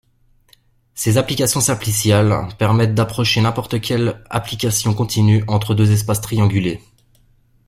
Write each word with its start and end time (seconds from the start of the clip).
Ces 0.95 1.17
applications 1.19 1.61
simpliciales 1.61 2.47
permettent 2.57 2.95
d'approcher 2.95 3.39
n'importe 3.39 3.79
quelle 3.81 4.23
application 4.31 4.95
continue 4.95 5.43
entre 5.47 5.75
deux 5.75 5.91
espaces 5.91 6.21
triangulés. 6.21 6.81